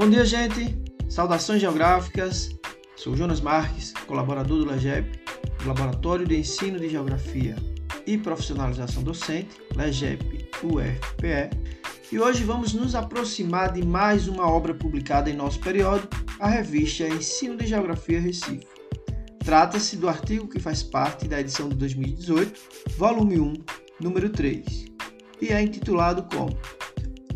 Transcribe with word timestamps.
Bom 0.00 0.08
dia, 0.08 0.24
gente. 0.24 0.74
Saudações 1.10 1.60
geográficas. 1.60 2.58
Sou 2.96 3.14
Jonas 3.14 3.38
Marques, 3.38 3.92
colaborador 4.06 4.56
do 4.56 4.64
LEGEP, 4.64 5.20
Laboratório 5.66 6.26
de 6.26 6.38
Ensino 6.38 6.80
de 6.80 6.88
Geografia 6.88 7.54
e 8.06 8.16
Profissionalização 8.16 9.02
Docente, 9.02 9.60
LEGEP 9.76 10.48
UFPE. 10.64 11.50
E 12.10 12.18
hoje 12.18 12.44
vamos 12.44 12.72
nos 12.72 12.94
aproximar 12.94 13.72
de 13.72 13.84
mais 13.84 14.26
uma 14.26 14.50
obra 14.50 14.72
publicada 14.72 15.28
em 15.28 15.36
nosso 15.36 15.60
periódico, 15.60 16.16
a 16.38 16.48
revista 16.48 17.06
Ensino 17.06 17.58
de 17.58 17.66
Geografia 17.66 18.18
Recife. 18.18 18.66
Trata-se 19.44 19.98
do 19.98 20.08
artigo 20.08 20.48
que 20.48 20.58
faz 20.58 20.82
parte 20.82 21.28
da 21.28 21.38
edição 21.38 21.68
de 21.68 21.74
2018, 21.74 22.58
volume 22.96 23.38
1, 23.38 23.52
número 24.00 24.30
3, 24.30 24.86
e 25.42 25.48
é 25.48 25.60
intitulado 25.60 26.22
como 26.34 26.58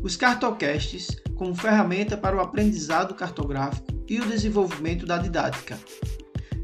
Os 0.03 0.17
Cartocasts 0.17 1.22
como 1.34 1.54
ferramenta 1.54 2.16
para 2.16 2.36
o 2.36 2.40
aprendizado 2.40 3.14
cartográfico 3.14 3.86
e 4.08 4.20
o 4.20 4.26
desenvolvimento 4.26 5.06
da 5.06 5.18
didática. 5.18 5.79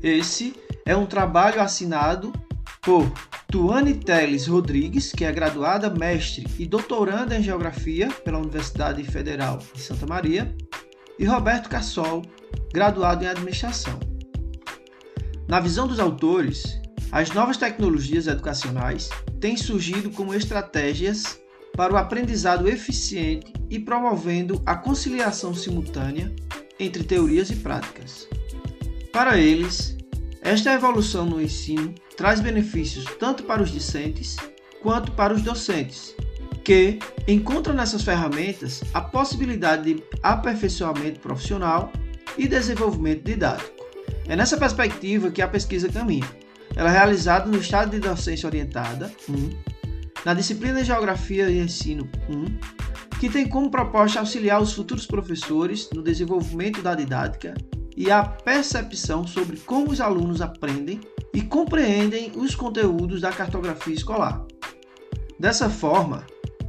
Esse 0.02 0.55
é 0.84 0.96
um 0.96 1.06
trabalho 1.06 1.60
assinado 1.60 2.33
por 2.80 3.10
Tuane 3.51 3.95
Teles 3.95 4.46
Rodrigues, 4.46 5.12
que 5.12 5.24
é 5.24 5.33
graduada, 5.33 5.91
mestre 5.91 6.46
e 6.59 6.66
doutoranda 6.66 7.37
em 7.37 7.43
Geografia 7.43 8.09
pela 8.24 8.38
Universidade 8.38 9.02
Federal 9.05 9.59
de 9.74 9.80
Santa 9.80 10.06
Maria, 10.06 10.55
e 11.18 11.24
Roberto 11.24 11.68
Cassol, 11.68 12.23
graduado 12.73 13.24
em 13.24 13.29
Administração. 13.29 13.98
Na 15.46 15.60
visão 15.60 15.87
dos 15.87 16.01
autores, 16.01 16.80
as 17.12 17.30
novas 17.32 17.57
tecnologias 17.57 18.27
educacionais 18.27 19.10
têm 19.41 19.57
surgido 19.57 20.10
como 20.10 20.32
estratégias 20.32 21.38
para 21.80 21.95
o 21.95 21.97
aprendizado 21.97 22.69
eficiente 22.69 23.55
e 23.70 23.79
promovendo 23.79 24.61
a 24.66 24.77
conciliação 24.77 25.55
simultânea 25.55 26.30
entre 26.79 27.02
teorias 27.02 27.49
e 27.49 27.57
práticas. 27.57 28.29
Para 29.10 29.38
eles, 29.38 29.96
esta 30.43 30.74
evolução 30.74 31.24
no 31.24 31.40
ensino 31.40 31.95
traz 32.18 32.38
benefícios 32.38 33.07
tanto 33.18 33.45
para 33.45 33.63
os 33.63 33.71
discentes 33.71 34.37
quanto 34.82 35.13
para 35.13 35.32
os 35.32 35.40
docentes, 35.40 36.15
que 36.63 36.99
encontram 37.27 37.74
nessas 37.74 38.02
ferramentas 38.02 38.85
a 38.93 39.01
possibilidade 39.01 39.95
de 39.95 40.02
aperfeiçoamento 40.23 41.21
profissional 41.21 41.90
e 42.37 42.46
desenvolvimento 42.46 43.24
didático. 43.24 43.87
É 44.29 44.37
nessa 44.37 44.59
perspectiva 44.59 45.30
que 45.30 45.40
a 45.40 45.49
pesquisa 45.49 45.88
caminha. 45.88 46.29
Ela 46.77 46.90
é 46.90 46.93
realizada 46.93 47.51
no 47.51 47.57
estado 47.57 47.93
de 47.93 48.01
docência 48.01 48.46
orientada 48.46 49.10
1, 49.27 49.80
na 50.24 50.35
disciplina 50.35 50.80
de 50.80 50.87
Geografia 50.87 51.51
e 51.51 51.59
Ensino 51.59 52.09
1, 52.29 53.18
que 53.18 53.29
tem 53.29 53.49
como 53.49 53.71
proposta 53.71 54.21
auxiliar 54.21 54.60
os 54.60 54.73
futuros 54.73 55.07
professores 55.07 55.88
no 55.95 56.02
desenvolvimento 56.02 56.82
da 56.82 56.95
didática 56.95 57.54
e 57.96 58.10
a 58.10 58.23
percepção 58.23 59.27
sobre 59.27 59.59
como 59.59 59.90
os 59.90 60.01
alunos 60.01 60.40
aprendem 60.40 61.01
e 61.35 61.43
compreendem 61.43 62.32
os 62.35 62.54
conteúdos 62.54 63.21
da 63.21 63.30
cartografia 63.30 63.95
escolar. 63.95 64.44
Dessa 65.38 65.69
forma, 65.69 66.25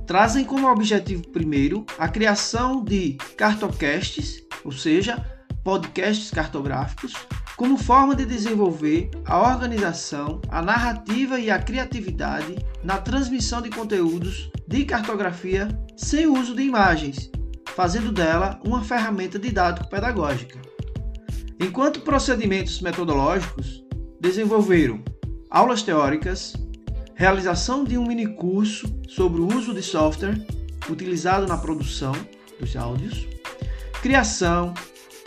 trazem 0.05 0.43
como 0.43 0.69
objetivo 0.69 1.27
primeiro 1.29 1.85
a 1.97 2.07
criação 2.07 2.83
de 2.83 3.13
cartocasts, 3.37 4.43
ou 4.63 4.71
seja, 4.71 5.25
podcasts 5.63 6.31
cartográficos, 6.31 7.13
como 7.55 7.77
forma 7.77 8.15
de 8.15 8.25
desenvolver 8.25 9.09
a 9.25 9.39
organização, 9.39 10.41
a 10.49 10.61
narrativa 10.61 11.39
e 11.39 11.51
a 11.51 11.59
criatividade 11.59 12.55
na 12.83 12.97
transmissão 12.97 13.61
de 13.61 13.69
conteúdos 13.69 14.51
de 14.67 14.85
cartografia 14.85 15.67
sem 15.95 16.27
uso 16.27 16.55
de 16.55 16.63
imagens, 16.63 17.29
fazendo 17.75 18.11
dela 18.11 18.59
uma 18.63 18.83
ferramenta 18.83 19.37
didático-pedagógica. 19.37 20.59
Enquanto 21.59 22.01
procedimentos 22.01 22.81
metodológicos 22.81 23.83
desenvolveram 24.19 25.03
aulas 25.49 25.83
teóricas, 25.83 26.55
realização 27.13 27.83
de 27.83 27.97
um 27.97 28.07
minicurso 28.07 28.87
sobre 29.07 29.41
o 29.41 29.55
uso 29.55 29.73
de 29.73 29.83
software 29.83 30.43
utilizado 30.89 31.45
na 31.45 31.57
produção 31.57 32.13
dos 32.59 32.75
áudios, 32.75 33.27
criação, 34.01 34.73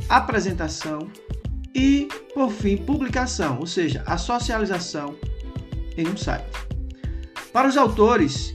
apresentação 0.09 1.09
e, 1.75 2.09
por 2.33 2.51
fim, 2.51 2.77
publicação, 2.77 3.59
ou 3.59 3.67
seja, 3.67 4.03
a 4.07 4.17
socialização 4.17 5.17
em 5.97 6.09
um 6.09 6.17
site. 6.17 6.47
Para 7.53 7.69
os 7.69 7.77
autores, 7.77 8.53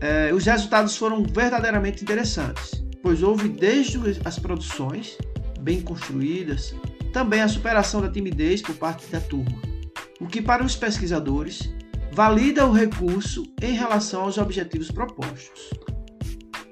eh, 0.00 0.32
os 0.34 0.44
resultados 0.44 0.96
foram 0.96 1.22
verdadeiramente 1.22 2.02
interessantes, 2.02 2.84
pois 3.02 3.22
houve 3.22 3.48
desde 3.48 3.98
as 4.24 4.38
produções 4.38 5.16
bem 5.60 5.80
construídas, 5.80 6.74
também 7.12 7.40
a 7.40 7.48
superação 7.48 8.00
da 8.00 8.10
timidez 8.10 8.62
por 8.62 8.74
parte 8.76 9.06
da 9.08 9.20
turma, 9.20 9.60
o 10.20 10.26
que 10.26 10.40
para 10.40 10.64
os 10.64 10.76
pesquisadores 10.76 11.72
valida 12.12 12.66
o 12.66 12.72
recurso 12.72 13.44
em 13.62 13.72
relação 13.72 14.22
aos 14.22 14.38
objetivos 14.38 14.90
propostos. 14.90 15.70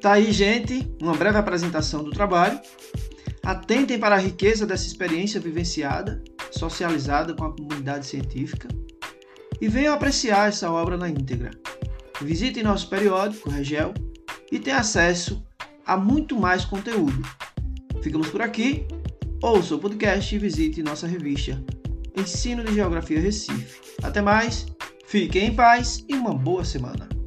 Tá 0.01 0.13
aí, 0.13 0.31
gente, 0.31 0.89
uma 1.03 1.15
breve 1.15 1.39
apresentação 1.39 2.05
do 2.05 2.11
trabalho. 2.11 2.61
Atentem 3.49 3.99
para 3.99 4.17
a 4.17 4.19
riqueza 4.19 4.67
dessa 4.67 4.87
experiência 4.87 5.41
vivenciada, 5.41 6.23
socializada 6.51 7.33
com 7.33 7.47
a 7.47 7.57
comunidade 7.57 8.05
científica 8.05 8.69
e 9.59 9.67
venham 9.67 9.95
apreciar 9.95 10.51
essa 10.51 10.71
obra 10.71 10.99
na 10.99 11.09
íntegra. 11.09 11.53
Visitem 12.21 12.63
nosso 12.63 12.91
periódico, 12.91 13.49
Regel, 13.49 13.95
e 14.53 14.59
tenham 14.59 14.79
acesso 14.79 15.43
a 15.87 15.97
muito 15.97 16.39
mais 16.39 16.67
conteúdo. 16.67 17.23
Ficamos 18.03 18.29
por 18.29 18.43
aqui 18.43 18.87
ouça 19.43 19.77
o 19.77 19.79
podcast 19.79 20.35
e 20.35 20.39
visite 20.39 20.83
nossa 20.83 21.07
revista 21.07 21.59
Ensino 22.15 22.63
de 22.63 22.75
Geografia 22.75 23.19
Recife. 23.19 23.81
Até 24.03 24.21
mais, 24.21 24.67
fiquem 25.07 25.47
em 25.47 25.55
paz 25.55 26.05
e 26.07 26.15
uma 26.15 26.35
boa 26.35 26.67
semana. 26.67 27.18